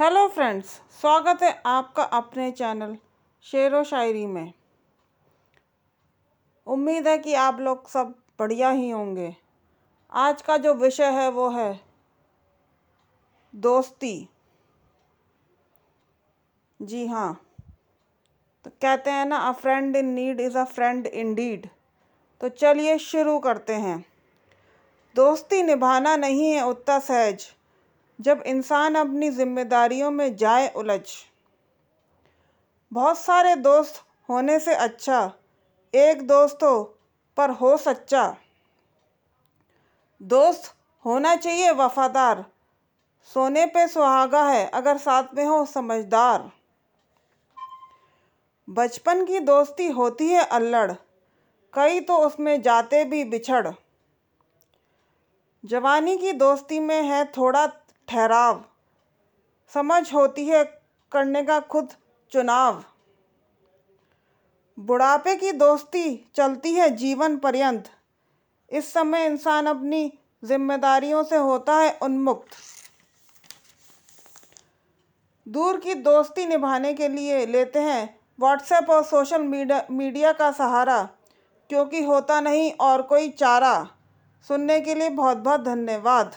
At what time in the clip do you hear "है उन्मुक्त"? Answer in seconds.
71.76-72.56